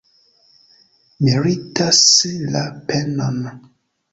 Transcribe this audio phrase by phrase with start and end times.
[1.27, 2.01] Meritas
[2.57, 3.39] la penon!